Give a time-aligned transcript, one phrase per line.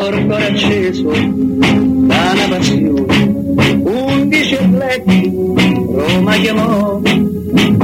[0.00, 3.38] cuore acceso da una passione.
[3.82, 5.30] Undici atleti
[5.92, 7.00] Roma chiamò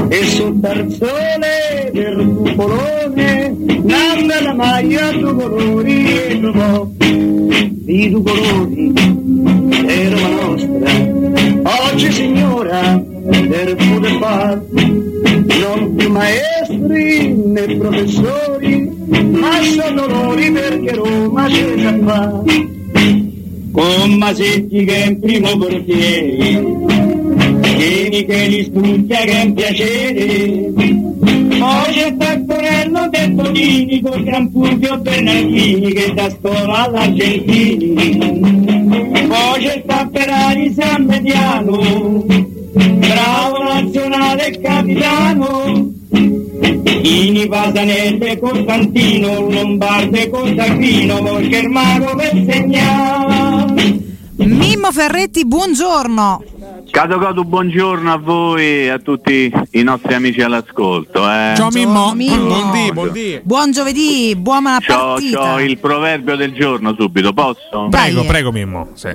[0.08, 8.93] e sul tarzone del cupolone nanda la maglia due colori e trovò di due colori
[9.87, 11.14] è Roma nostra
[11.91, 16.11] oggi signora del pure far non più
[16.67, 18.91] maestri né professori
[19.30, 22.43] ma sono loro perché Roma c'è già fa
[23.73, 26.84] con Masetti che è in primo portiere
[27.77, 30.73] Vieni che li studia che è un piacere.
[31.59, 37.95] Poi c'è Taccorello De con Gran Fulvio Bernardini che da scuola all'Argentini.
[39.29, 45.26] Poi c'è Tapperari San Mediano bravo nazionale capitano
[47.06, 50.28] Ini Pasanese Costantino Lombarde
[51.48, 54.02] Germano per segnare
[54.34, 56.43] Mimmo Ferretti, buongiorno.
[56.97, 61.30] Cato Cotu, buongiorno a voi e a tutti i nostri amici all'ascolto.
[61.30, 61.52] Eh.
[61.55, 62.47] Ciao Mimmo, Mimmo.
[62.47, 63.41] buondì, buondì.
[63.43, 65.39] Buon giovedì, buona C'ho, partita.
[65.41, 67.89] c'ho il proverbio del giorno subito, posso?
[67.91, 68.89] Prego, prego Mimmo.
[68.94, 69.09] Sì.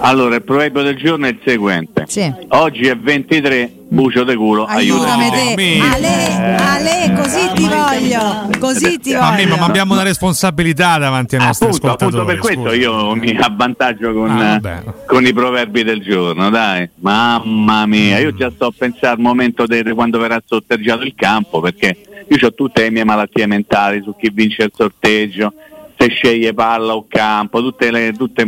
[0.00, 2.04] Allora, il proverbio del giorno è il seguente.
[2.08, 2.32] Sì.
[2.48, 5.54] Oggi è 23, bucio de culo, Aiutami aiutami.
[5.54, 5.80] te.
[5.80, 8.48] Ale, Ale, così ti voglio.
[8.58, 12.26] Così ti Ma Mimmo, ma abbiamo una responsabilità davanti ai nostri Appunto, appunto ascoltatori.
[12.26, 12.74] per questo scusa.
[12.74, 16.88] io mi avvantaggio con, Ah, con i proverbi del giorno, dai.
[17.04, 21.60] Mamma mia, io già sto a pensare al momento di quando verrà sorteggiato il campo,
[21.60, 25.52] perché io ho tutte le mie malattie mentali su chi vince il sorteggio,
[25.98, 28.42] se sceglie palla o campo, tutte le, tutte,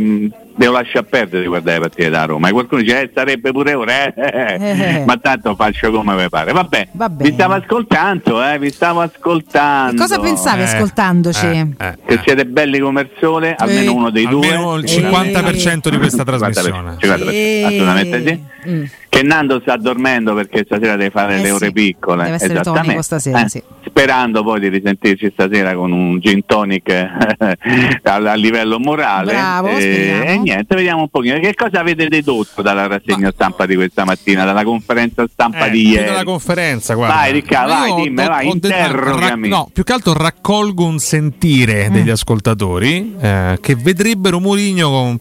[0.57, 2.49] devo lasciare perdere di guardare le partite da Roma.
[2.49, 6.51] E qualcuno dice, eh, sarebbe pure ora, eh, eh, ma tanto faccio come mi pare.
[6.51, 7.29] Vabbè, Va bene.
[7.29, 10.01] vi stavo ascoltando, eh, vi stavo ascoltando.
[10.01, 11.45] Cosa pensavi Eh, ascoltandoci?
[11.45, 14.47] eh, eh, Che siete belli come il sole, almeno uno dei due.
[14.49, 14.87] Almeno il Eh.
[14.87, 16.97] 50% di questa 50%, trasmissione.
[16.99, 17.63] 50%, Sì.
[17.65, 18.43] assolutamente sì.
[18.69, 18.83] Mm.
[19.09, 22.23] Che Nando sta dormendo perché stasera deve fare Eh le sì, ore piccole.
[22.25, 22.83] deve essere esattamente.
[22.85, 23.63] tonico stasera, Eh, sì.
[23.87, 27.07] Sperando poi di risentirci stasera con un gin tonic eh,
[28.03, 29.31] a, a livello morale.
[29.31, 31.39] Bravo, e, e niente, vediamo un pochino.
[31.39, 35.87] Che cosa avete dedotto dalla rassegna stampa di questa mattina, dalla conferenza stampa Eh, di
[35.87, 36.05] ieri?
[36.05, 37.15] della conferenza, guarda.
[37.15, 39.47] Vai, Ricca, vai, dimmi, vai, detto- interrogami.
[39.47, 40.97] no, più che altro raccolgo un Mm.
[40.97, 45.19] sentire degli ascoltatori eh, che vedrebbero Mourinho con-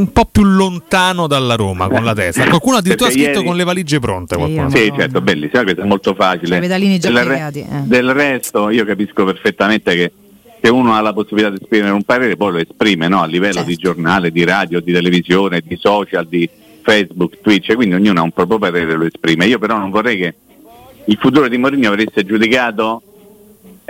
[0.00, 2.46] un po' più lontano dalla Roma con la testa.
[2.48, 4.36] Qualcuno addirittura ha scritto ieri- con le valigie pronte.
[4.36, 4.70] qualcuno.
[4.70, 4.98] Sì, Madonna.
[4.98, 6.60] certo, bellissimo, questo è molto facile.
[6.60, 7.82] Già del, piegati, eh.
[7.84, 10.12] del resto io capisco perfettamente che
[10.62, 13.22] se uno ha la possibilità di esprimere un parere poi lo esprime no?
[13.22, 13.68] a livello Certo.
[13.68, 16.48] di giornale, di radio, di televisione, di social, di
[16.82, 19.46] Facebook, Twitch, quindi ognuno ha un proprio parere e lo esprime.
[19.46, 20.34] Io però non vorrei che
[21.04, 23.02] il futuro di Mourinho venisse giudicato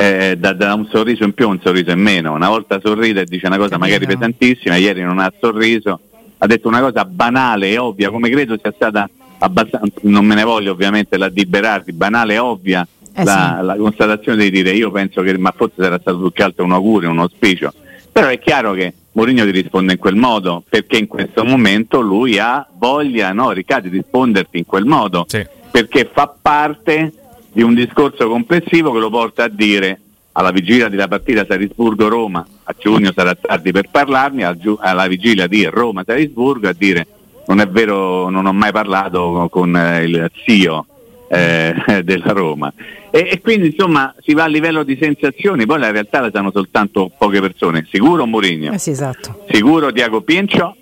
[0.00, 2.32] eh, da, da un sorriso in più o un sorriso in meno.
[2.32, 6.00] Una volta sorride e dice una cosa magari pesantissima, ieri non ha sorriso,
[6.38, 10.44] ha detto una cosa banale e ovvia, come credo sia stata abbastanza, non me ne
[10.44, 13.66] voglio ovviamente la di Berardi, banale e ovvia Eh la, sì.
[13.66, 16.72] la constatazione di dire io penso che ma forse sarà stato più che altro un
[16.72, 17.72] augurio, un auspicio,
[18.10, 22.38] però è chiaro che Mourinho ti risponde in quel modo perché in questo momento lui
[22.38, 25.44] ha voglia, no, Riccardo, di risponderti in quel modo Sì.
[25.70, 27.12] perché fa parte
[27.52, 30.00] di un discorso complessivo che lo porta a dire
[30.32, 34.44] alla vigilia della partita Salisburgo-Roma, a giugno sarà tardi per parlarne,
[34.78, 37.06] alla vigilia di Roma-Salisburgo a dire
[37.46, 40.86] non è vero, non ho mai parlato con eh, il CEO
[41.28, 41.74] eh,
[42.04, 42.72] della Roma.
[43.10, 46.52] E, e quindi insomma si va a livello di sensazioni, poi la realtà la sanno
[46.52, 49.44] soltanto poche persone, sicuro Mourinho, Eh sì, esatto.
[49.50, 50.76] sicuro Diago Pincio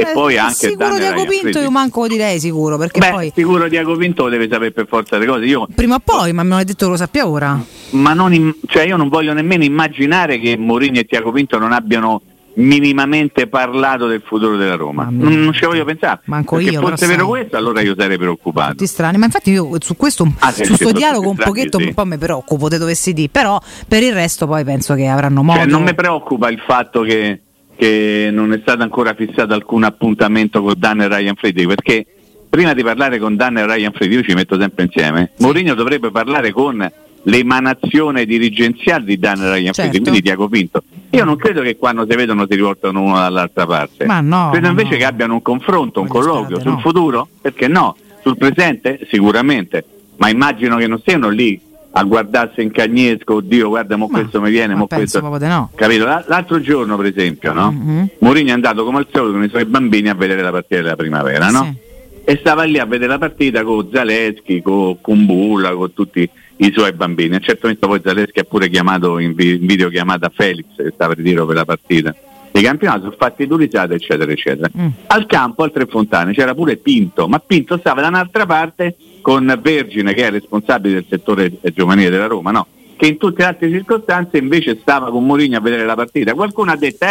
[0.00, 3.68] e Eh, poi anche sicuro Ryan Pinto io manco direi sicuro perché Beh, poi sicuro
[3.68, 5.44] Diaco Pinto deve sapere per forza le cose.
[5.44, 8.54] Io prima o poi ma me l'hai detto che lo sappia ora ma non im-
[8.66, 12.22] cioè io non voglio nemmeno immaginare che Mourinho e Tiago Pinto non abbiano
[12.54, 15.06] minimamente parlato del futuro della Roma.
[15.10, 16.20] Non, non ci voglio pensare.
[16.24, 18.70] Manco Perché io, fosse però vero questo, allora io sarei preoccupato.
[18.72, 21.52] tutti strani ma infatti io su questo Ah, su sì, sto tutti dialogo un strani,
[21.52, 21.84] pochetto sì.
[21.86, 25.42] un po' mi preoccupo te dovessi dire però per il resto poi penso che avranno
[25.42, 27.40] modo Cioè, non mi preoccupa il fatto che,
[27.80, 32.04] che non è stato ancora fissato alcun appuntamento con Dan e Ryan Friedrich, perché
[32.50, 36.10] prima di parlare con Dan e Ryan Friedrich, io ci metto sempre insieme, Mourinho dovrebbe
[36.10, 39.80] parlare con l'emanazione dirigenziale di Dan e Ryan Certo.
[39.80, 40.82] Friedrich, quindi Tiago Pinto.
[41.08, 44.04] Io non credo che quando si vedono si rivoltano uno dall'altra parte.
[44.04, 44.96] Ma no, credo invece no.
[44.98, 46.80] che abbiano un confronto, un Voglio colloquio state, sul no.
[46.80, 47.96] futuro, perché no?
[48.22, 49.86] Sul presente sicuramente,
[50.18, 51.58] ma immagino che non stiano lì
[51.92, 55.20] a guardarsi in cagnesco, oddio guarda mo Ma- questo mi viene, ma mo questo...
[55.20, 55.70] no.
[55.74, 56.04] Capito?
[56.04, 57.72] L'altro giorno, per esempio, no?
[57.72, 58.08] Mhm.
[58.20, 60.96] Mourinho è andato come al solito con i suoi bambini a vedere la partita della
[60.96, 61.64] primavera, no?
[61.64, 61.88] Sì.
[62.22, 66.28] E stava lì a vedere la partita con Zaleschi, con Kumbulla, con tutti
[66.58, 67.34] i suoi bambini.
[67.34, 70.92] A un certo punto poi Zaleschi ha pure chiamato in, vi- in videochiamata Felix, che
[70.94, 72.14] stava in ritiro per la partita.
[72.52, 74.68] di campionato, ho fatti due risate, eccetera, eccetera.
[74.76, 74.88] Mm.
[75.06, 79.58] Al campo, al Tre Fontane, c'era pure Pinto, ma Pinto stava da un'altra parte con
[79.62, 82.66] Vergine, che è responsabile del settore eh, giovanile della Roma, no?
[83.00, 86.34] che in tutte le altre circostanze invece stava con Mourinho a vedere la partita.
[86.34, 87.06] Qualcuno ha detto,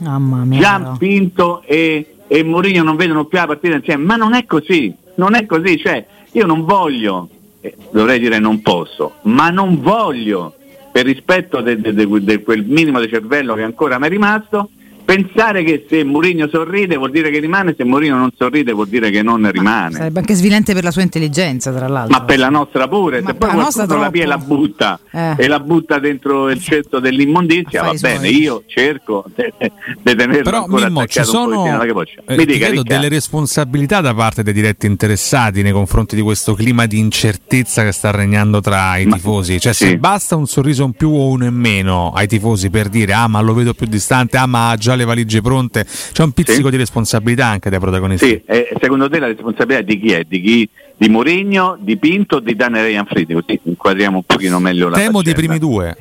[0.00, 0.60] Mamma mia.
[0.60, 0.96] Gian.
[0.96, 5.34] Pinto e, e Mourinho non vedono più la partita insieme, ma non è così, non
[5.34, 7.28] è così, cioè io non voglio,
[7.60, 10.54] eh, dovrei dire non posso, ma non voglio,
[10.92, 14.70] per rispetto di quel minimo di cervello che ancora mi è rimasto,
[15.14, 19.10] pensare che se Mourinho sorride vuol dire che rimane, se Mourinho non sorride vuol dire
[19.10, 19.96] che non rimane.
[19.96, 22.18] Sarebbe anche svilente per la sua intelligenza, tra l'altro.
[22.18, 25.34] Ma per la nostra pure, Ma se poi qualcuno la pia e la butta Eh.
[25.36, 28.40] e la butta dentro il cesto dell'immondizia, va bene, suoi.
[28.40, 34.14] io cerco di tenerlo Però ancora Mimmo, ci sono eh, Mi dica, delle responsabilità da
[34.14, 38.96] parte dei diretti interessati nei confronti di questo clima di incertezza che sta regnando tra
[38.96, 39.60] i Ma- tifosi.
[39.60, 39.86] Cioè, sì.
[39.86, 43.28] se basta un sorriso in più o uno in meno ai tifosi per dire ah,
[43.28, 46.64] ma lo vedo più distante, ah, ma ha già le valigie pronte, c'è un pizzico
[46.64, 46.70] Sì.
[46.70, 48.26] di responsabilità anche dai protagonisti.
[48.26, 50.24] Sì, eh, secondo te la responsabilità di chi è?
[50.26, 50.68] Di chi?
[50.96, 53.34] Di Mourinho, di Pinto o di Daniel Ianfridi?
[53.34, 55.56] Così inquadriamo un pochino meglio la Temo dei faccenda.
[55.56, 55.96] primi due.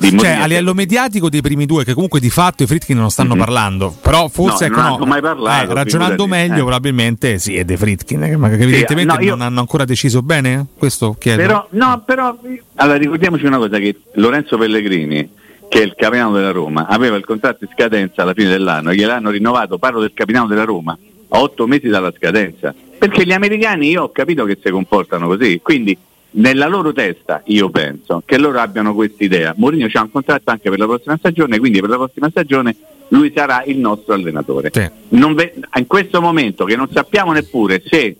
[0.00, 3.34] Cioè, a livello mediatico dei primi due, che comunque di fatto i Fritkin non stanno
[3.34, 3.40] Mhm.
[3.40, 3.96] parlando.
[4.00, 6.58] Però forse No, ecco, non no, mai parlato, eh, ragionando meglio, Eh.
[6.60, 10.22] probabilmente sì, è dei Fritkin, che, ma che evidentemente no, io- non hanno ancora deciso
[10.22, 10.66] bene.
[10.78, 11.42] Questo chiedo.
[11.42, 12.38] Però, no, però,
[12.76, 15.28] allora ricordiamoci una cosa, che Lorenzo Pellegrini,
[15.68, 19.30] che è il capitano della Roma, aveva il contratto in scadenza alla fine dell'anno, gliel'hanno
[19.30, 20.96] rinnovato, parlo del capitano della Roma,
[21.28, 22.74] a otto mesi dalla scadenza.
[22.98, 25.96] Perché gli americani io ho capito che si comportano così, quindi
[26.30, 29.54] nella loro testa io penso che loro abbiano questa idea.
[29.56, 32.76] Mourinho c'ha un contratto anche per la prossima stagione, quindi per la prossima stagione
[33.08, 34.70] lui sarà il nostro allenatore.
[34.72, 34.88] Sì.
[35.08, 38.16] Ve- in questo momento che non sappiamo neppure se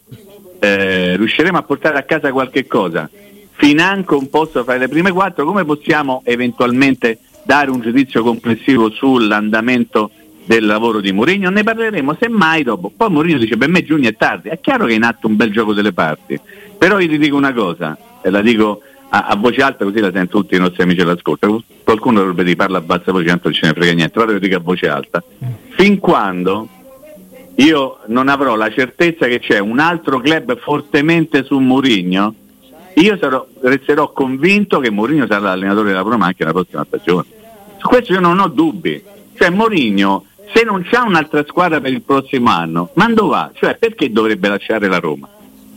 [0.59, 3.09] eh, riusciremo a portare a casa qualche cosa,
[3.53, 7.19] financo un posto fra le prime quattro, come possiamo eventualmente
[7.49, 10.11] dare un giudizio complessivo sull'andamento
[10.45, 11.49] del lavoro di Mourinho?
[11.49, 12.93] Ne parleremo semmai dopo.
[12.95, 15.37] Poi Mourinho dice per me giugno è tardi, è chiaro che è in atto un
[15.37, 16.39] bel gioco delle parti,
[16.77, 20.13] però io ti dico una cosa, e la dico a, a voce alta così la
[20.13, 23.67] sento tutti i nostri amici all'ascolto, qualcuno dovrebbe dire parla a bassa voce, non ce
[23.67, 25.25] ne frega niente, però lo dico a voce alta.
[25.71, 26.69] Fin quando
[27.55, 32.35] io non avrò la certezza che c'è un altro club fortemente su Mourinho,
[33.01, 37.27] io sarò, resterò convinto che Mourinho sarà l'allenatore della Roma anche la prossima stagione.
[37.79, 39.03] Su questo io non ho dubbi.
[39.35, 43.51] Cioè Mourinho, se non c'ha un'altra squadra per il prossimo anno, ma dove va?
[43.55, 45.29] Cioè perché dovrebbe lasciare la Roma?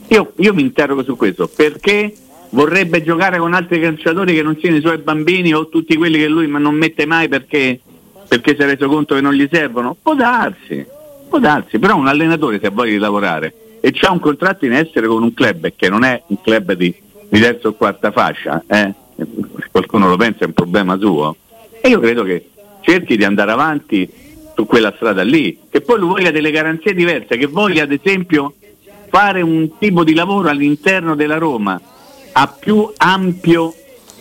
[0.08, 2.14] Io, io mi interrogo su questo, perché
[2.50, 6.28] vorrebbe giocare con altri calciatori che non siano i suoi bambini o tutti quelli che
[6.28, 7.80] lui non mette mai perché,
[8.28, 9.96] perché si è reso conto che non gli servono?
[10.02, 10.86] Può darsi,
[11.30, 14.74] può darsi, però un allenatore se ha voglia di lavorare e c'ha un contratto in
[14.74, 16.94] essere con un club che non è un club di,
[17.32, 18.94] di terza o quarta fascia, eh?
[19.72, 21.34] qualcuno lo pensa è un problema suo,
[21.80, 22.50] e io credo che
[22.82, 24.10] cerchi di andare avanti
[24.54, 28.54] su quella strada lì, che poi lui voglia delle garanzie diverse, che voglia ad esempio
[29.08, 31.80] fare un tipo di lavoro all'interno della Roma
[32.34, 33.76] a più ampio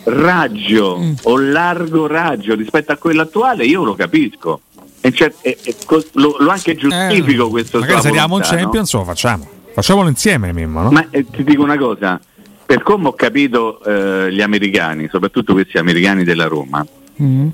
[0.05, 4.61] raggio o largo raggio rispetto a quello attuale, io lo capisco.
[5.03, 5.75] E cer- e- e
[6.13, 8.61] lo, lo anche giustifico Eh, questo Magari sua saliamo un volontà, no?
[8.61, 9.49] Champions, lo facciamo.
[9.73, 10.91] Facciamolo insieme, Mimmo, no?
[10.91, 12.19] Ma eh, ti dico una cosa,
[12.71, 16.85] per come ho capito eh, gli americani, soprattutto questi americani della Roma,
[17.21, 17.49] Mm.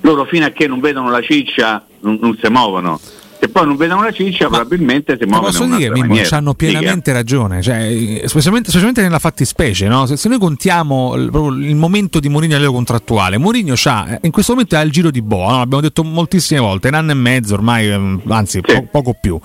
[0.00, 2.98] loro fino a che non vedono la ciccia non, non si muovono.
[3.38, 6.70] Se poi non vedono la ciccia probabilmente si muovono posso in dire, Mimmo, hanno Dica.
[6.70, 9.86] pienamente ragione, cioè, specialmente, specialmente nella fattispecie.
[9.88, 10.06] No?
[10.06, 11.24] Se, se noi contiamo il,
[11.68, 14.90] il momento di Mourinho a livello contrattuale, Mourinho c'ha, eh, in questo momento ha il
[14.90, 15.58] giro di boa, no?
[15.58, 18.72] l'abbiamo detto moltissime volte, un anno e mezzo ormai, ehm, anzi Sì.
[18.74, 19.38] po- poco più.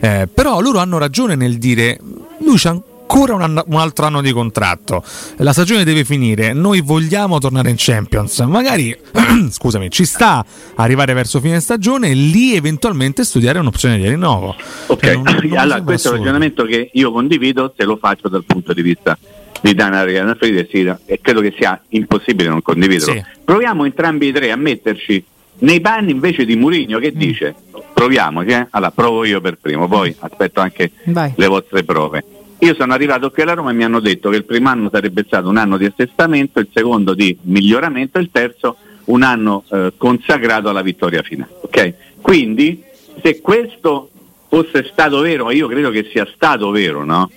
[0.00, 1.98] Eh, però loro hanno ragione nel dire,
[2.40, 2.76] lui c'ha
[3.12, 5.04] ancora un, anno- un altro anno di contratto,
[5.36, 8.96] la stagione deve finire, noi vogliamo tornare in Champions, magari,
[9.50, 10.44] scusami, ci sta
[10.76, 14.54] arrivare verso fine stagione e lì eventualmente studiare un'opzione di rinnovo.
[14.86, 16.16] Ok, non- non allora questo è un assurdo.
[16.16, 19.16] ragionamento che io condivido se lo faccio dal punto di vista
[19.60, 23.14] di Dana Rianafridi sì, e credo che sia impossibile non condividerlo.
[23.14, 23.22] Sì.
[23.44, 25.24] Proviamo entrambi i tre a metterci
[25.58, 27.00] nei panni invece di Murigno Mm.
[27.00, 27.54] che dice
[27.94, 28.66] proviamoci, eh?
[28.70, 31.32] allora provo io per primo, poi aspetto anche Vai.
[31.36, 32.24] le vostre prove.
[32.62, 35.24] Io sono arrivato qui alla Roma e mi hanno detto che il primo anno sarebbe
[35.26, 38.76] stato un anno di assestamento, il secondo di miglioramento e il terzo
[39.06, 41.50] un anno eh, consacrato alla vittoria finale.
[41.60, 41.94] ok?
[42.20, 42.80] Quindi
[43.20, 44.10] se questo
[44.46, 47.28] fosse stato vero, io credo che sia stato vero, no?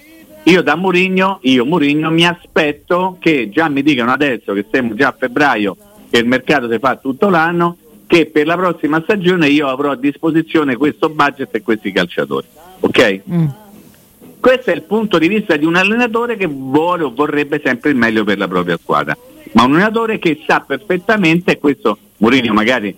[0.44, 5.08] Io da Murigno, io Murigno mi aspetto che già mi dicano adesso che siamo già
[5.08, 5.76] a febbraio,
[6.08, 9.96] che il mercato si fa tutto l'anno, che per la prossima stagione io avrò a
[9.96, 12.46] disposizione questo budget e questi calciatori.
[12.82, 13.22] Ok?
[13.28, 13.48] Mm.
[14.46, 17.96] Questo è il punto di vista di un allenatore che vuole o vorrebbe sempre il
[17.96, 19.18] meglio per la propria squadra,
[19.54, 22.96] ma un allenatore che sa perfettamente, e questo Mourinho magari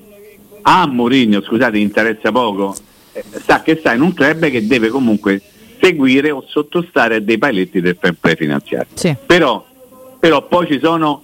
[0.63, 2.75] a Mourinho, scusate, interessa poco,
[3.13, 5.42] eh, sa che sta in un club che deve comunque
[5.80, 8.92] seguire o sottostare a dei paletti del fair play finanziario.
[8.96, 9.16] Sì.
[9.25, 9.66] Però,
[10.20, 11.24] però poi ci sono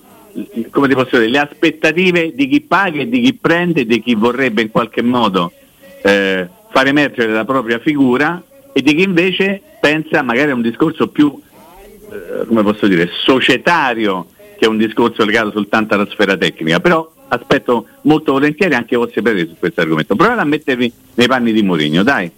[0.70, 4.02] come ti posso dire, le aspettative di chi paga e di chi prende e di
[4.02, 5.52] chi vorrebbe in qualche modo
[6.02, 8.42] eh, far emergere la propria figura
[8.74, 11.40] e di chi invece pensa magari a un discorso più,
[12.12, 14.28] eh, come posso dire, societario
[14.58, 16.80] che un discorso legato soltanto alla sfera tecnica.
[16.80, 20.16] Però aspetto molto volentieri anche i vostri pareri su questo argomento.
[20.16, 22.32] Provate a mettervi nei panni di Mourinho, dai.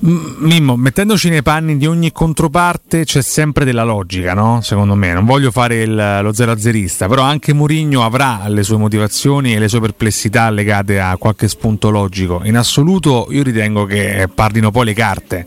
[0.00, 4.60] Mimmo, mettendoci nei panni di ogni controparte c'è sempre della logica, no?
[4.62, 8.76] Secondo me, non voglio fare il, lo zero azzerista, però anche Mourinho avrà le sue
[8.76, 12.42] motivazioni e le sue perplessità legate a qualche spunto logico.
[12.44, 15.46] In assoluto io ritengo che parlino poi le carte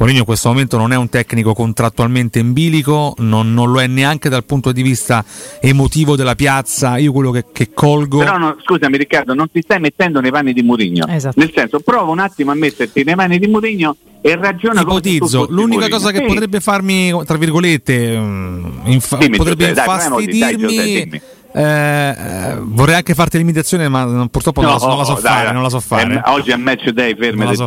[0.00, 3.86] Mourinho in questo momento non è un tecnico contrattualmente in bilico, non, non, lo è
[3.86, 5.22] neanche dal punto di vista
[5.60, 6.96] emotivo della piazza.
[6.96, 8.20] Io quello che, che colgo.
[8.20, 11.06] Però no, scusami Riccardo, non ti stai mettendo nei panni di Mourinho.
[11.06, 11.38] Esatto.
[11.38, 15.88] Nel senso, prova un attimo a metterti nei panni di Mourinho e ragiona Ipotizzo, l'unica
[15.90, 16.24] cosa che sì.
[16.24, 20.76] potrebbe farmi, tra virgolette, mm, infa- dimmi, potrebbe infastidirmi.
[20.76, 21.20] Eh,
[21.52, 25.52] eh, vorrei anche farti l'imitazione, ma purtroppo non, no, la, non, la, so dai, fare.
[25.52, 26.14] Non la so fare.
[26.14, 27.66] È, oggi è match day, fermi so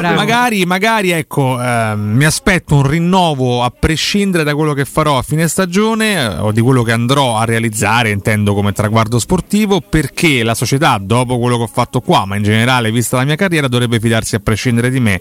[0.00, 5.18] no, magari, magari ecco, eh, mi aspetto un rinnovo a prescindere da quello che farò
[5.18, 9.80] a fine stagione eh, o di quello che andrò a realizzare, intendo come traguardo sportivo,
[9.80, 13.36] perché la società, dopo quello che ho fatto qua, ma in generale, vista la mia
[13.36, 15.20] carriera, dovrebbe fidarsi a prescindere di me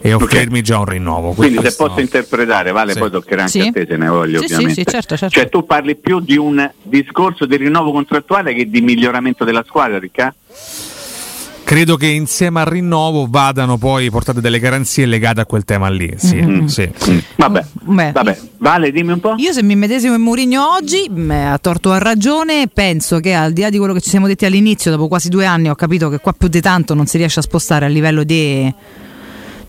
[0.00, 0.60] e offrirmi okay.
[0.62, 1.32] già un rinnovo.
[1.32, 2.00] Quindi se posso no.
[2.00, 2.98] interpretare, Vale, sì.
[2.98, 3.68] poi toccherà anche sì.
[3.68, 4.74] a te se ne voglio sì, ovviamente.
[4.74, 5.38] Sì, certo, certo.
[5.38, 9.98] Cioè tu parli più di un discorso di rinnovo contrattuale che di miglioramento della squadra,
[9.98, 10.36] Riccardo?
[11.70, 16.12] credo che insieme al rinnovo vadano poi portate delle garanzie legate a quel tema lì.
[16.16, 16.66] Sì, mm-hmm.
[16.66, 16.90] sì.
[17.08, 17.18] Mm.
[17.36, 17.64] Vabbè,
[18.10, 19.34] vabbè, vale, dimmi un po'.
[19.36, 23.60] Io se mi medesimo in Mourinho oggi, a torto a ragione, penso che al di
[23.60, 26.18] là di quello che ci siamo detti all'inizio, dopo quasi due anni ho capito che
[26.18, 28.74] qua più di tanto non si riesce a spostare a livello di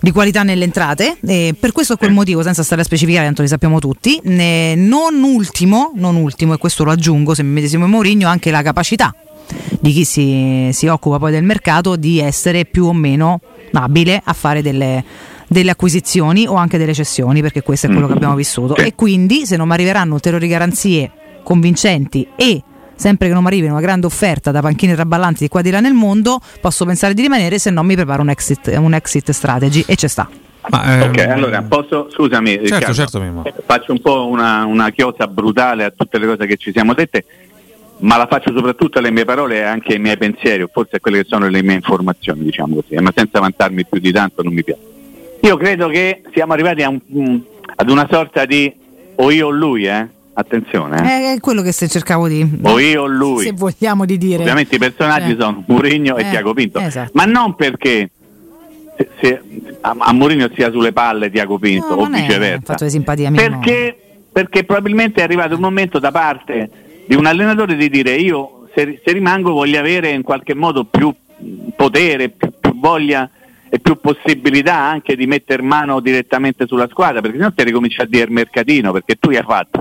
[0.01, 3.43] di qualità nelle entrate, e per questo o quel motivo, senza stare a specificare, tanto
[3.43, 4.17] li sappiamo tutti.
[4.17, 8.49] Eh, non ultimo, non ultimo, e questo lo aggiungo, se mi medesimo in Mourinho, anche
[8.51, 9.13] la capacità
[9.79, 13.41] di chi si, si, occupa poi del mercato di essere più o meno
[13.73, 15.03] abile a fare delle,
[15.47, 18.75] delle acquisizioni o anche delle cessioni, perché questo è quello che abbiamo vissuto.
[18.75, 21.11] E quindi se non mi arriveranno ulteriori garanzie
[21.43, 22.63] convincenti e
[23.01, 25.79] sempre che non mi arrivi una grande offerta da panchine traballanti di qua di là
[25.79, 29.83] nel mondo, posso pensare di rimanere, se no mi preparo un exit, un exit strategy
[29.87, 30.29] e ci sta.
[30.69, 31.09] Ma, ehm...
[31.09, 35.89] Ok, allora posso, scusami, certo, Riccardo, certo, faccio un po' una, una chiosa brutale a
[35.89, 37.25] tutte le cose che ci siamo dette,
[38.01, 40.99] ma la faccio soprattutto alle mie parole e anche ai miei pensieri, o forse a
[40.99, 44.53] quelle che sono le mie informazioni, diciamo così, ma senza vantarmi più di tanto non
[44.53, 44.81] mi piace.
[45.41, 47.41] Io credo che siamo arrivati un,
[47.75, 48.71] ad una sorta di
[49.15, 50.07] o io o lui, eh?
[50.33, 51.31] Attenzione.
[51.31, 51.33] Eh.
[51.35, 52.47] È quello che se cercavo di...
[52.63, 53.43] O io o lui.
[53.43, 54.41] Se vogliamo di dire.
[54.41, 55.37] Ovviamente i personaggi eh.
[55.37, 56.29] sono Mourinho e eh.
[56.29, 56.79] Tiago Pinto.
[56.79, 57.11] Esatto.
[57.13, 58.09] Ma non perché
[58.97, 59.41] se, se
[59.81, 62.75] a, a Mourinho sia sulle palle Tiago Pinto no, o viceversa.
[62.75, 63.97] perché,
[64.31, 66.69] perché probabilmente è arrivato un momento da parte
[67.05, 71.13] di un allenatore di dire io se, se rimango voglio avere in qualche modo più
[71.75, 73.29] potere, più, più voglia
[73.73, 78.05] e più possibilità anche di mettere mano direttamente sulla squadra, perché sennò ti ricominci a
[78.05, 79.79] dire mercatino, perché tu gli hai fatto,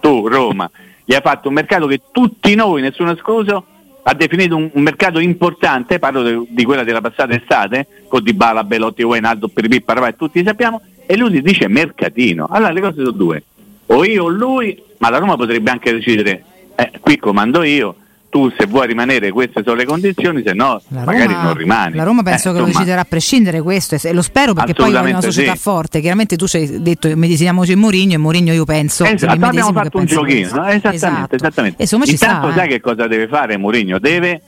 [0.00, 0.70] tu Roma,
[1.04, 3.66] gli hai fatto un mercato che tutti noi, nessuno escluso,
[4.02, 8.64] ha definito un, un mercato importante, parlo de, di quella della passata estate, con Dybala,
[8.64, 12.46] Belotti, Wijnaldum, Piripì, Paravai, tutti sappiamo, e lui dice mercatino.
[12.48, 13.42] Allora le cose sono due,
[13.88, 16.44] o io o lui, ma la Roma potrebbe anche decidere,
[16.76, 17.96] eh, qui comando io,
[18.32, 21.96] tu se vuoi rimanere queste sono le condizioni, se no la magari Roma, non rimani.
[21.96, 24.94] La Roma penso eh, che lo deciderà a prescindere questo e lo spero perché poi
[24.94, 25.58] è una società sì.
[25.58, 26.00] forte.
[26.00, 29.98] Chiaramente tu ci hai detto medesimiamoci in Mourinho e Mourinho io penso esatto, abbiamo fatto
[29.98, 30.66] un giochino, no?
[30.66, 31.34] esattamente, esatto.
[31.34, 31.78] esattamente.
[31.78, 32.70] E insomma, Intanto sta, sai eh.
[32.70, 33.98] che cosa deve fare Mourinho?
[33.98, 34.40] Deve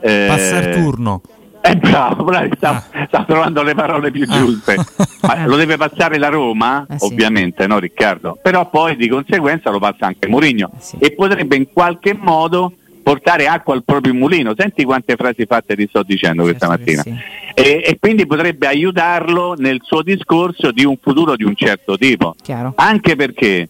[0.00, 1.20] eh, passare turno.
[1.60, 3.06] Eh, bravo, bravo sta, ah.
[3.06, 4.74] sta, trovando le parole più giuste.
[5.22, 7.04] Ma lo deve passare la Roma, eh sì.
[7.04, 8.36] ovviamente, no Riccardo?
[8.42, 10.96] Però poi di conseguenza lo passa anche Mourinho Eh sì.
[10.98, 12.72] e potrebbe in qualche modo
[13.08, 14.52] portare acqua al proprio mulino.
[14.54, 17.02] Senti quante frasi fatte ti sto dicendo questa Certo che mattina.
[17.02, 17.36] sì.
[17.54, 22.34] E, e quindi potrebbe aiutarlo nel suo discorso di un futuro di un certo tipo.
[22.42, 22.74] Chiaro.
[22.76, 23.66] Anche perché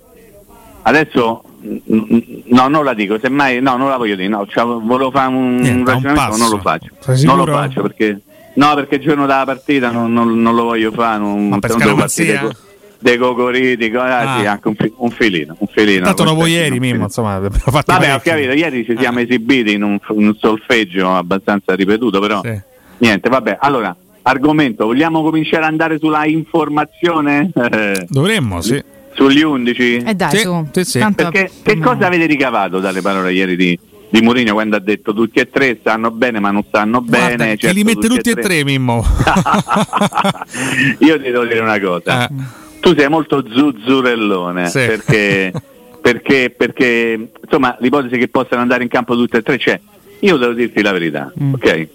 [0.83, 5.29] adesso no, non la dico, semmai no, non la voglio dire, no, cioè, volevo fare
[5.29, 6.43] un, Niente, un un ragionamento, passo.
[6.43, 7.27] non lo faccio.
[7.27, 8.21] Non lo faccio perché
[8.55, 11.71] no, perché il giorno della partita non, non- non lo voglio fare, non, Ma per
[11.71, 12.57] non devo partire
[13.01, 14.39] dei cocoriti, co- ah, Ah.
[14.41, 16.05] sì, anche un, un filino, un filino.
[16.07, 19.83] Tanto dopo ieri, Mimmo, insomma, abbiamo fatto Vabbè, ho capito, ieri ci siamo esibiti in
[19.83, 22.59] un, un solfeggio abbastanza ripetuto, però Sì.
[22.99, 23.59] niente, vabbè.
[23.61, 28.83] Allora, argomento, vogliamo cominciare ad andare sulla informazione eh, Dovremmo, sì.
[29.15, 29.97] sugli 11?
[30.05, 30.67] E dai, Sì, su.
[30.73, 30.99] sì, sì.
[30.99, 33.79] Tanto- Perché che cosa avete ricavato dalle parole ieri di,
[34.11, 37.57] di Mourinho quando ha detto tutti e tre stanno bene ma non stanno Guarda, bene.
[37.57, 39.05] che li mette tutti, e tre, Mimmo.
[41.01, 42.27] Io ti devo dire una cosa.
[42.29, 42.67] Eh.
[42.81, 44.79] Tu sei molto zuzzurellone Sì.
[44.87, 45.53] perché,
[46.01, 49.81] perché, perché insomma l'ipotesi che possano andare in campo tutte e tre c'è.
[50.21, 51.55] Io devo dirti la verità, Mm.
[51.55, 51.89] ok?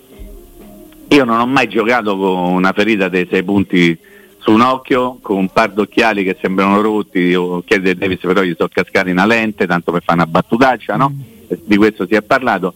[1.09, 3.97] Io non ho mai giocato con una ferita dei sei punti
[4.39, 8.53] su un occhio, con un par d'occhiali che sembrano rotti, occhiali di Davis però gli
[8.57, 11.13] sono cascati una lente, tanto per fare una battutaccia, no?
[11.47, 12.73] Di questo si è parlato.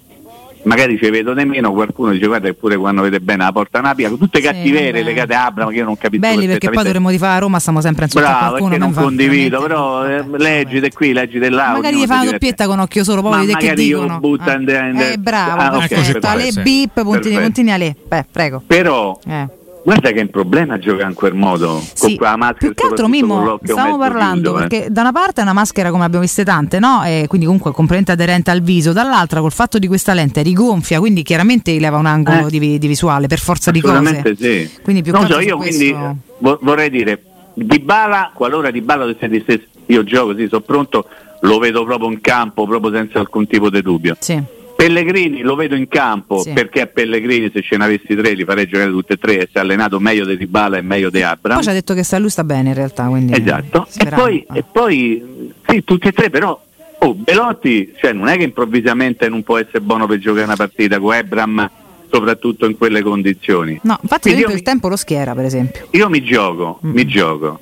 [0.68, 3.96] Magari ci vedo nemmeno, qualcuno dice guarda che pure quando vede bene la porta una
[3.96, 5.04] pia, tutte Sì, cattiverie vabbè.
[5.04, 7.60] legate a Abram che io non capisco Belli perché poi dovremmo di fare a Roma,
[7.60, 8.70] stiamo sempre insultando Bravo, qualcuno.
[8.72, 11.72] perché non fa condivido, però eh, leggi di qui, leggi di là.
[11.72, 14.20] Magari gli fa una doppietta con occhio solo, poi Ma vedi che magari io dicono.
[14.20, 14.54] butto Ah.
[14.54, 15.96] in- in- Eh, bravo, Ah, ok, perfetto.
[16.02, 16.28] perfetto.
[16.28, 16.62] Ale Sì.
[16.62, 17.40] bip, puntini, Perfetto.
[17.42, 17.96] puntini ale.
[18.08, 18.64] Beh, prego.
[18.68, 19.48] Però Eh.
[19.88, 22.84] Guarda che è un problema giocare in quel modo, con Sì, quella maschera più che
[22.84, 24.68] altro con Mimmo, mezzo parlando chiuso, eh.
[24.68, 27.06] perché da una parte è una maschera come abbiamo viste tante, no?
[27.06, 31.24] E quindi comunque completamente aderente al viso, dall'altra col fatto di questa lente rigonfia, quindi
[31.24, 32.50] chiaramente leva un angolo Eh.
[32.50, 34.36] di, di visuale per forza di cose.
[34.38, 34.70] Sì.
[34.84, 37.22] Quindi più non so, io quindi questo- vo- vorrei dire,
[37.54, 41.08] Di Bala, qualora Di Bala dovesse dire io gioco, sì, sono pronto,
[41.42, 44.18] lo vedo proprio in campo, proprio senza alcun tipo di dubbio.
[44.20, 44.40] Sì.
[44.78, 46.54] Pellegrini lo vedo in campo Sì.
[46.54, 49.48] perché a Pellegrini se ce ne avessi tre li farei giocare tutte e tre e
[49.52, 51.56] si è allenato meglio di Dybala e meglio di Abram.
[51.56, 53.88] Poi ci ha detto che sta, lui sta bene in realtà, quindi Esatto.
[53.98, 56.58] E poi, e poi sì, tutti e tre però
[57.00, 61.00] oh, Belotti cioè, non è che improvvisamente non può essere buono per giocare una partita
[61.00, 61.70] con Ebram
[62.10, 63.80] soprattutto in quelle condizioni.
[63.84, 65.88] No, infatti io il tempo lo schiera, per esempio.
[65.92, 66.92] Io mi gioco, Mm.
[66.94, 67.60] mi gioco.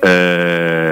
[0.00, 0.85] Eh,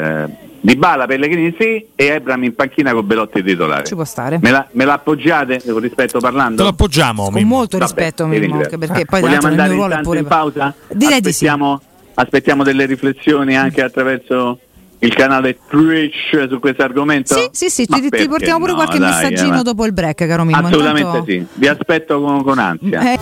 [0.64, 3.84] di Bala Pellegrini sì e Ebram in panchina con Belotti titolare.
[3.84, 4.38] Ci può stare.
[4.40, 6.56] Me la, me la appoggiate con rispetto parlando?
[6.56, 7.56] Te lo appoggiamo, Con Mimmo.
[7.56, 10.74] molto Vabbè, rispetto, Mimmo, perché poi Vogliamo l'altro il andare mio ruolo pure in pausa?
[10.88, 11.46] Direi di sì.
[11.46, 11.82] aspettiamo,
[12.14, 14.58] aspettiamo delle riflessioni anche attraverso
[15.00, 17.34] il canale Twitch su questo argomento?
[17.34, 19.92] Sì, sì, sì, ti, ti portiamo pure no, qualche dai, messaggino eh, ma- dopo il
[19.92, 20.66] break, caro Mimmo.
[20.66, 23.12] Assolutamente Intanto- sì, vi aspetto con, con ansia.
[23.12, 23.18] Eh,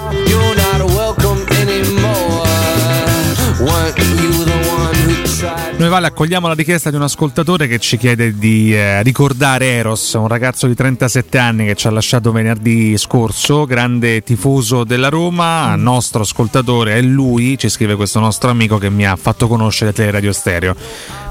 [5.76, 10.12] Noi Vale accogliamo la richiesta di un ascoltatore che ci chiede di eh, ricordare Eros,
[10.14, 15.76] un ragazzo di 37 anni che ci ha lasciato venerdì scorso, grande tifoso della Roma,
[15.76, 20.32] nostro ascoltatore, è lui, ci scrive questo nostro amico che mi ha fatto conoscere Teleradio
[20.32, 20.74] Stereo.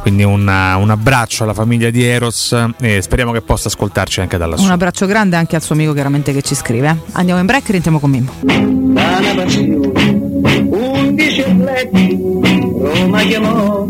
[0.01, 4.45] Quindi una- un abbraccio alla famiglia di Eros e speriamo che possa ascoltarci anche da
[4.47, 4.63] lassù.
[4.63, 6.97] Un abbraccio grande anche al suo amico chiaramente che ci scrive.
[7.11, 8.31] Andiamo in break e rientriamo con Mimmo.
[8.41, 10.29] da una passione.
[10.71, 12.60] Undici atleti
[12.93, 13.87] Roma chiamò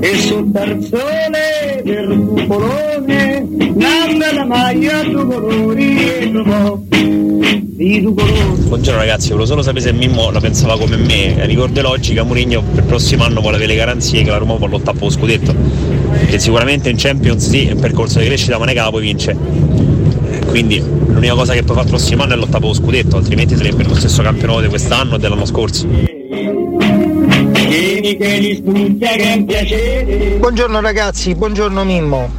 [0.00, 6.80] e sul tarzone del cupolone nanda maglia due colori e trovò.
[7.74, 11.46] Buongiorno ragazzi, volevo solo sapere se Mimmo la pensava come me.
[11.46, 14.66] Ricordo logica, Mourinho per il prossimo anno vuole avere le garanzie che la Roma può
[14.66, 15.54] lottare per lo scudetto.
[16.28, 19.02] Che sicuramente in Champions sì, un percorso di crescita, ma non è che la poi
[19.02, 19.36] vince.
[20.46, 23.56] Quindi l'unica cosa che può fare il prossimo anno è lottare per lo scudetto, altrimenti
[23.56, 26.11] sarebbe lo stesso campionato di quest'anno e dell'anno scorso.
[28.16, 30.36] Che gli spunta che è un piacere.
[30.38, 32.30] Buongiorno ragazzi, buongiorno Mimmo.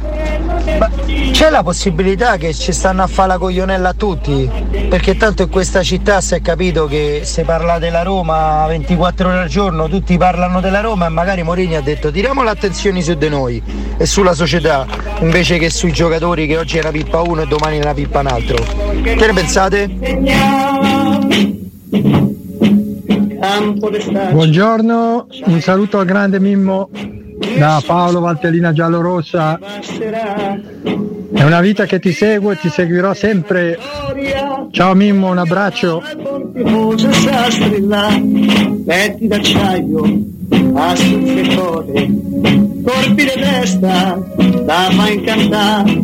[0.78, 0.90] Ma
[1.32, 4.48] c'è la possibilità che ci stanno a fare la coglionella a tutti?
[4.88, 9.38] Perché tanto in questa città si è capito che se parla della Roma 24 ore
[9.38, 13.28] al giorno, tutti parlano della Roma e magari Mourinho ha detto tiriamo l'attenzione su di
[13.28, 13.62] noi
[13.96, 14.86] e sulla società
[15.20, 18.20] invece che sui giocatori che oggi è una pippa uno e domani è una pippa
[18.20, 18.56] un altro.
[19.02, 21.03] Che ne pensate?
[24.30, 26.88] Buongiorno, un saluto al grande Mimmo
[27.58, 29.58] da Paolo Valtellina Giallorossa.
[29.60, 30.58] Basterà
[31.30, 33.78] È una vita che ti segue e ti seguirò sempre.
[34.70, 36.02] Ciao Mimmo, un abbraccio.
[38.86, 40.02] letti d'acciaio,
[40.74, 42.10] assunze e code,
[42.82, 44.18] colpi di testa,
[44.64, 46.02] da fa incantare,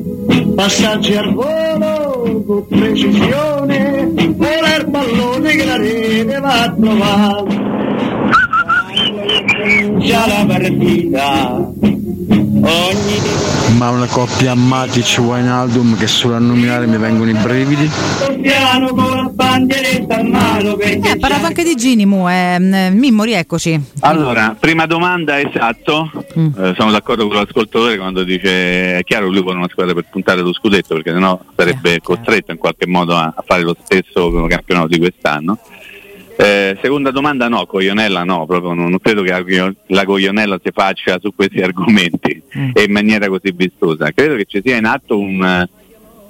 [0.55, 7.69] passaggi al volo con precisione, vola il pallone che la rete va a trovare.
[9.99, 11.71] Già la partita,
[12.61, 17.89] Ma una coppia Matic-Wijnaldum che solo a nominare mi vengono i brividi.
[18.43, 22.59] piano con la bandieretta a mano perché Eh, ha parlato anche di Gini, Mu, eh,
[22.59, 23.81] mm, Mimmo, rieccoci.
[24.01, 26.47] Allora, prima domanda, esatto, Mm.
[26.57, 30.07] Eh, sono d'accordo con l'ascoltatore quando dice è chiaro che lui vuole una squadra per
[30.09, 33.77] puntare lo scudetto perché sennò sarebbe Chiaro, costretto in qualche modo a, a fare lo
[33.83, 35.59] stesso campionato di quest'anno.
[36.43, 40.71] Eh, seconda domanda no, Coglionella no, proprio non, non credo che la, la Coglionella si
[40.73, 42.71] faccia su questi argomenti Mm.
[42.75, 44.11] e in maniera così vistosa.
[44.13, 45.39] Credo che ci sia in atto un,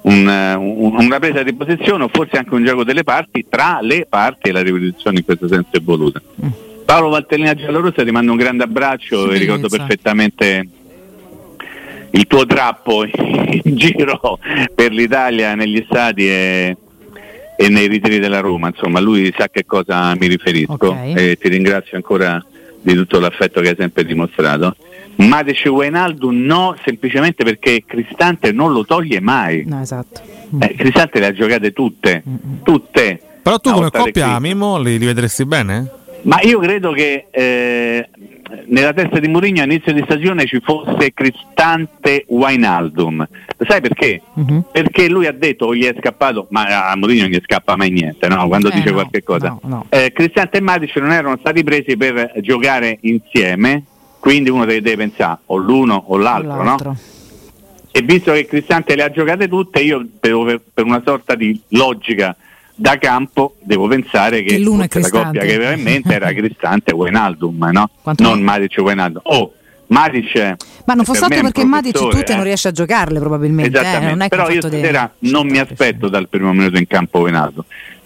[0.03, 4.05] un, un- una presa di posizione o forse anche un gioco delle parti tra le
[4.07, 6.21] parti e la ripetizione in questo senso è voluta.
[6.85, 9.77] Paolo Valtellina Giallorossa ti mando un grande abbraccio e ricordo Bellezza.
[9.87, 10.67] perfettamente
[12.11, 14.37] il tuo trappo in giro
[14.75, 16.77] per l'Italia negli stadi e,
[17.61, 20.95] e nei ritiri della Roma, insomma lui sa che cosa mi riferisco Ok.
[21.15, 22.43] e ti ringrazio ancora
[22.81, 24.75] di tutto l'affetto che hai sempre dimostrato.
[25.17, 29.63] Matic e Wijnaldum no, semplicemente perché Cristante non lo toglie mai.
[29.67, 30.19] No, esatto.
[30.59, 32.23] Eh, Cristante le ha giocate tutte,
[32.63, 33.19] tutte.
[33.43, 34.39] Però tu come coppia.
[34.39, 35.89] Mimmo, li, li vedresti bene?
[36.23, 38.09] Ma io credo che eh,
[38.65, 43.27] nella testa di Mourinho all'inizio di stagione ci fosse Cristante Wijnaldum.
[43.67, 44.21] Sai perché?
[44.33, 44.65] Mhm.
[44.71, 47.89] Perché lui ha detto o gli è scappato, ma a Mourinho non gli scappa mai
[47.91, 48.47] niente, no?
[48.47, 49.47] quando Eh, dice no, qualche cosa.
[49.49, 49.85] no, no.
[49.89, 53.83] Eh, Cristante e Matic non erano stati presi per giocare insieme,
[54.19, 56.89] quindi uno deve, deve pensare o l'uno o l'altro, L'altro.
[56.91, 56.97] no?
[57.93, 62.35] E visto che Cristante le ha giocate tutte, io per, per una sorta di logica
[62.81, 66.91] da campo devo pensare che, Che è la coppia che aveva in mente era Cristante
[66.91, 67.89] e Wijnaldum, no?
[68.01, 69.21] Quanto- non Matic e Wijnaldum.
[69.25, 69.53] Oh,
[69.87, 72.35] Matic Ma non fosse è altro perché Matic tutte eh.
[72.35, 73.77] non riesce a giocarle probabilmente.
[73.79, 77.63] eh, è però io stasera non mi aspetto dal primo minuto in campo Wijnaldum.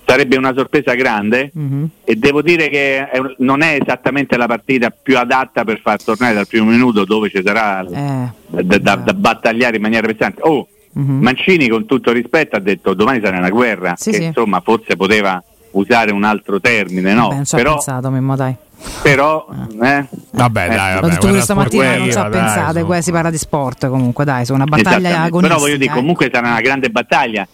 [0.07, 1.89] Sarebbe una sorpresa grande Mhm.
[2.03, 6.33] e devo dire che è non è esattamente la partita più adatta per far tornare
[6.35, 10.41] dal primo minuto dove ci sarà Eh, da, da- da- da battagliare in maniera pesante.
[10.43, 10.67] Oh,
[10.99, 11.21] mhm.
[11.21, 14.23] Mancini con tutto rispetto ha detto domani sarà una guerra, Sì, che sì.
[14.23, 17.23] insomma forse poteva usare un altro termine, no?
[17.23, 18.55] Vabbè, non ci ha però, pensato, Mimmo, dai.
[19.01, 19.45] però
[19.81, 22.31] eh, Vabbè, Eh, dai, L'ho vabbè, detto pure guarda, stamattina, guerra, non ci ha dai,
[22.41, 25.47] pensato, qua si parla di sport comunque, dai, su una battaglia agonistica.
[25.47, 25.95] Però voglio dire, eh.
[25.95, 27.47] comunque sarà una grande battaglia.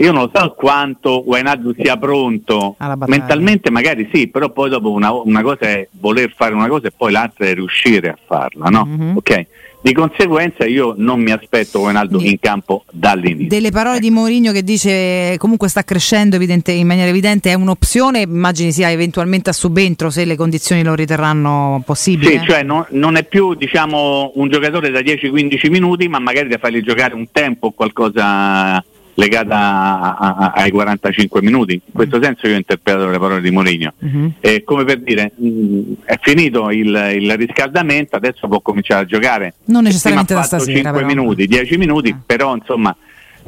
[0.00, 3.18] Io non so quanto Wijnaldum sia pronto Alla battaglia.
[3.18, 6.92] mentalmente, magari sì, però poi dopo una, una cosa è voler fare una cosa e
[6.96, 8.84] poi l'altra è riuscire a farla, no?
[8.84, 9.16] Mhm.
[9.16, 9.46] Ok?
[9.80, 13.48] Di conseguenza io non mi aspetto Quindi- in campo dall'inizio.
[13.48, 18.22] Delle parole di Mourinho che dice comunque sta crescendo evidente- in maniera evidente è un'opzione,
[18.22, 22.40] immagini sia eventualmente a subentro se le condizioni lo riterranno possibile.
[22.40, 26.58] Sì, cioè non, non è più diciamo, un giocatore da 10-15 minuti, ma magari da
[26.58, 28.84] fargli giocare un tempo o qualcosa
[29.22, 31.72] legata a- a- ai 45 minuti.
[31.74, 33.92] In questo senso io ho interpretato le parole di Mourinho.
[34.38, 39.54] È come per dire, mh, è finito il, il riscaldamento, adesso può cominciare a giocare.
[39.64, 41.06] Non necessariamente da stasera, 5 però.
[41.06, 42.16] minuti, 10 minuti, Eh.
[42.24, 42.94] però insomma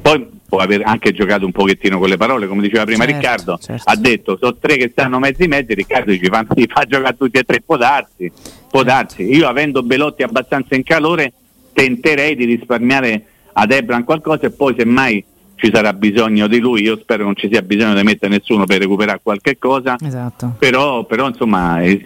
[0.03, 3.59] poi può aver anche giocato un pochettino con le parole, come diceva prima Certo, Riccardo,
[3.63, 3.83] certo.
[3.91, 7.45] ha detto sono tre che stanno mezzi mezzi, Riccardo ci fa, fa giocare tutti e
[7.45, 8.33] tre, può darsi,
[8.69, 9.23] può darsi.
[9.23, 11.33] Io avendo Belotti abbastanza in calore
[11.73, 15.23] tenterei di risparmiare ad Ebran qualcosa e poi semmai
[15.61, 18.79] ci sarà bisogno di lui, io spero non ci sia bisogno di mettere nessuno per
[18.79, 20.55] recuperare qualche cosa, Esatto.
[20.59, 22.01] però, però insomma eh,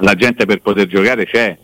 [0.00, 1.56] la gente per poter giocare c'è,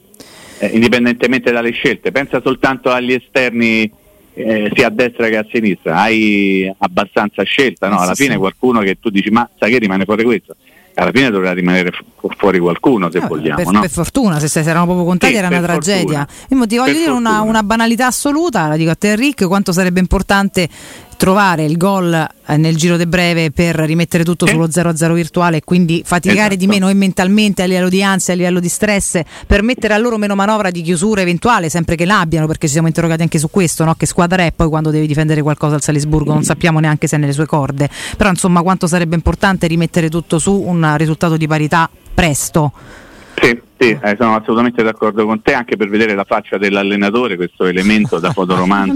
[0.58, 2.12] eh, indipendentemente dalle scelte.
[2.12, 3.90] Pensa soltanto agli esterni
[4.34, 7.98] eh, sia a destra che a sinistra, hai abbastanza scelta, no?
[7.98, 8.40] Eh, alla sì, fine sì.
[8.40, 10.56] qualcuno che tu dici ma sai che rimane fuori questo?
[10.92, 13.56] Alla fine dovrà rimanere fu- fuori qualcuno se Vabbè, vogliamo.
[13.56, 13.80] per, no?
[13.80, 16.26] per fortuna, se, se erano proprio contati Sì, era una tragedia.
[16.26, 16.60] fortuna.
[16.60, 20.00] Io ti voglio dire una, una banalità assoluta, la dico a te Enric, quanto sarebbe
[20.00, 20.68] importante
[21.20, 25.62] trovare il gol eh, nel giro de breve per rimettere tutto sullo 0-0 virtuale e
[25.62, 26.78] quindi faticare di Esatto.
[26.78, 30.16] meno e mentalmente a livello di ansia, a livello di stress, per mettere a loro
[30.16, 33.84] meno manovra di chiusura eventuale, sempre che l'abbiano, perché ci siamo interrogati anche su questo,
[33.84, 33.94] no?
[33.96, 37.18] che squadra è poi quando devi difendere qualcosa al Salisburgo, non sappiamo neanche se è
[37.18, 41.90] nelle sue corde, però insomma quanto sarebbe importante rimettere tutto su un risultato di parità
[42.14, 42.72] presto.
[43.82, 48.18] Sì, eh, sono assolutamente d'accordo con te, anche per vedere la faccia dell'allenatore, questo elemento
[48.18, 48.92] da fotoromanzo.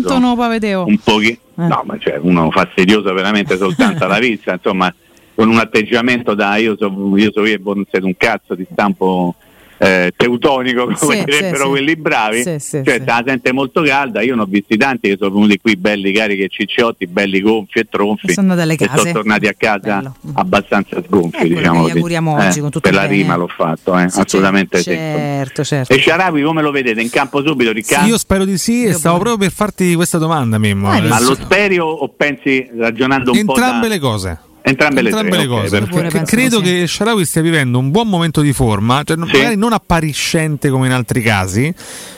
[0.85, 1.67] Un pochino, Eh.
[1.67, 4.95] no, ma cioè uno fastidioso veramente soltanto alla vista, insomma,
[5.35, 8.55] con un atteggiamento da io so io, so io e voi non siete un cazzo
[8.55, 9.35] di stampo
[9.79, 11.69] eh, teutonico, come Sì, direbbero sì, sì.
[11.69, 15.17] quelli bravi, Sì, sì, cioè la sente molto calda, io ne ho visti tanti che
[15.19, 18.99] sono venuti qui belli carichi e cicciotti, belli gonfi e tronfi, E sono e case.
[18.99, 20.17] sono tornati a casa Bello.
[20.35, 21.93] abbastanza sgonfi, Eh, diciamo così.
[21.93, 23.15] auguriamo oggi, con tutto per la bene.
[23.15, 24.85] rima l'ho fatto, eh, Sì, assolutamente sì.
[24.85, 25.93] certo, certo.
[25.93, 27.01] E Sharawi come lo vedete?
[27.01, 28.09] In campo subito, Riccardo?
[28.09, 30.89] Io spero di sì e stavo proprio per farti questa domanda, Mimmo.
[30.91, 33.95] Hai Ma lo speri o- o pensi ragionando un Entrambe po' da...
[33.95, 34.39] le cose.
[34.67, 35.79] Entrambe le Entrambe tre, le cose.
[35.83, 36.73] Pure perché credo così.
[36.73, 39.23] che Sharawi stia vivendo un buon momento di forma, cioè Sì.
[39.23, 41.73] magari non appariscente come in altri casi,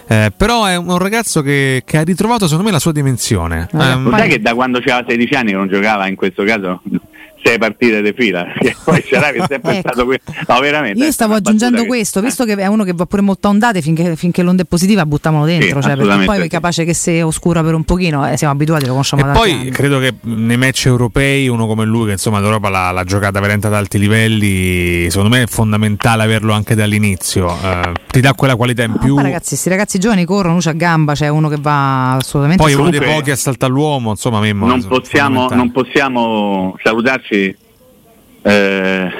[0.06, 3.68] eh, però è un, ragazzo che, che ha ritrovato secondo me la sua dimensione.
[3.72, 6.82] Eh, Ehm, Lo sai che da quando aveva 16 anni non giocava in questo caso
[7.46, 8.44] sei partite di fila?
[8.59, 9.88] Perché poi Sharawi è sempre Ecco.
[9.88, 10.18] stato qui.
[10.48, 11.04] No, veramente.
[11.04, 13.82] Io stavo aggiungendo che- questo, visto che è uno che va pure molto a ondate
[13.82, 17.22] finché, finché l'onda è positiva, buttiamolo dentro, Sì, cioè, perché poi è capace che se
[17.22, 19.70] oscura per un pochino, eh, siamo abituati, lo conosciamo E da tanti poi anni.
[19.70, 23.66] credo che nei match europei uno come lui, che insomma l'Europa l'ha, l'ha giocata veramente
[23.68, 27.56] ad alti livelli, secondo me è fondamentale averlo anche dall'inizio.
[27.62, 29.14] Eh, ti dà quella qualità in più.
[29.16, 32.90] Ma ragazzi, questi ragazzi giovani corrono, c'ha gamba, c'è uno che va assolutamente Poi uno
[32.90, 37.36] dei pochi a saltare l'uomo, insomma, Mimmo, non è possiamo, non possiamo salutarci
[38.42, 39.11] eh,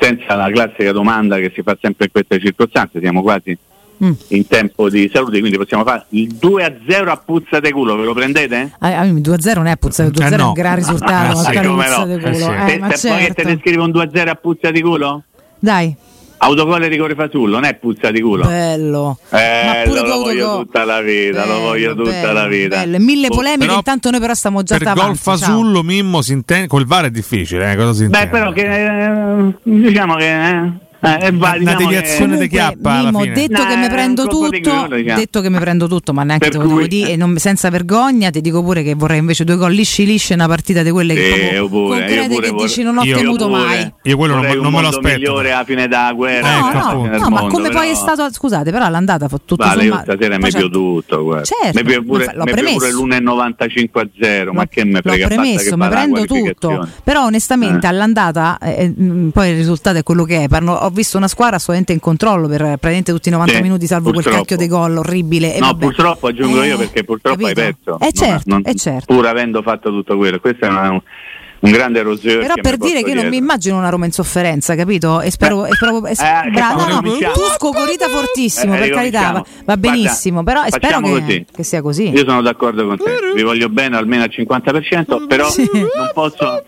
[0.00, 3.00] senza la classica domanda che si fa sempre in queste circostanze.
[3.00, 3.56] Siamo quasi
[4.02, 4.12] Mm.
[4.28, 7.96] in tempo di salute, quindi possiamo fare il 2 a 0 a puzza de culo,
[7.96, 8.72] ve lo prendete?
[8.78, 10.46] Ah, ah, 2-0 non è puzza, 2-0 è no.
[10.46, 12.06] un gran risultato, Ah, ma sì, puzza no.
[12.06, 12.32] di Eh, culo.
[12.34, 12.40] sì.
[12.44, 13.60] Eh, se, ma se poi che te ne certo.
[13.60, 15.22] scrive un 2 a 0 a puzza di culo?
[15.58, 15.94] Dai,
[16.42, 18.46] Autogol e rigore fasullo, non è puzza di culo.
[18.46, 19.18] bello.
[19.30, 22.76] ma Eh, pure lo voglio tutta la vita, lo Bello, voglio tutta bello, la vita.
[22.78, 22.98] bello.
[22.98, 25.06] Mille Oh, polemiche, però intanto noi però stiamo già Per davanti.
[25.06, 25.36] gol ciao.
[25.36, 26.66] fasullo, Mimmo si intende.
[26.66, 28.30] Col VAR è difficile, eh, cosa si Beh, intende?
[28.30, 30.72] però che eh, diciamo che eh,
[31.02, 31.74] eh, è Una valido.
[31.76, 33.32] deviazione di chiappa fine.
[33.32, 36.62] detto che Eh, mi prendo tutto, detto che mi prendo tutto, ma neanche Per te
[36.62, 39.72] lo devo dire, e non- senza vergogna, ti dico pure che vorrei invece due gol
[39.72, 42.82] lisci lisci una partita di quelle che io pure, concrete io pure che vorrei- dici
[42.82, 43.58] non ho io temuto pure.
[43.60, 43.92] mai.
[44.02, 45.18] Io quello non, Vorrei non un me lo aspetto.
[45.18, 46.48] migliore alla fine della guerra.
[46.58, 49.28] Ecco, No, alla no, no, ma mondo, come poi è però- stato, scusate, però l'andata
[49.28, 50.02] fa tutto Vale, sommato.
[50.12, 51.44] stasera mi c'è- più tutto, guarda.
[51.44, 52.76] Certo, mi più pure, ma l'ho mi più premesso.
[52.76, 56.88] pure l'1,95 a 0, ma che me frega L'ho premesso, che mi la prendo tutto.
[57.04, 57.88] Però onestamente Eh.
[57.90, 58.92] all'andata, eh,
[59.32, 60.48] poi il risultato è quello che è.
[60.90, 64.10] Ho visto una squadra assolutamente in controllo per praticamente tutti i 90 Sì, minuti, salvo
[64.10, 64.38] quel purtroppo.
[64.40, 65.54] cacchio di gol orribile.
[65.54, 65.84] e No, vabbè.
[65.84, 67.60] purtroppo aggiungo Eh, io perché purtroppo capito?
[67.60, 67.98] hai perso.
[68.00, 69.14] Eh Non- certo, non- eh certo.
[69.14, 70.40] Pur avendo fatto tutto quello.
[70.40, 72.18] Questo è una- un grande errore.
[72.18, 75.20] Però per dire che io non mi immagino una Roma in sofferenza, capito?
[75.20, 78.90] E spero, e spero e- eh, che brava, no, no, tu scocorita fortissimo, Eh, per
[78.90, 81.46] carità, va, va Guarda, benissimo, però spero che, così.
[81.52, 82.08] che sia così.
[82.08, 85.68] Io sono d'accordo con te, vi voglio bene almeno al 50%, però Sì.
[85.72, 86.64] non posso.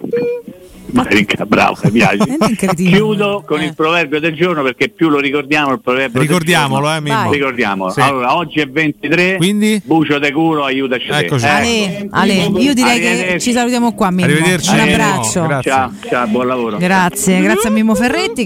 [0.92, 2.18] Ma Rinca, bravo, mi piace.
[2.74, 3.66] Chiudo con Eh.
[3.66, 7.18] il proverbio del giorno perché più lo ricordiamo il proverbio Ricordiamolo, del eh, giorno.
[7.20, 7.32] Mimmo.
[7.32, 7.90] Ricordiamolo.
[7.90, 8.00] Sì.
[8.00, 9.80] Allora, oggi è 23, Quindi?
[9.84, 11.16] bucio de culo, aiutaci te.
[11.18, 11.44] Eccoci.
[11.44, 11.48] Eh.
[11.48, 14.30] Ale, Ale, io direi che ci salutiamo qua, Mimmo.
[14.30, 15.42] Arrivederci, Un abbraccio.
[15.46, 15.70] Grazie.
[15.70, 16.76] Ciao, ciao, buon lavoro.
[16.78, 18.40] Grazie, grazie a Mimmo Ferretti.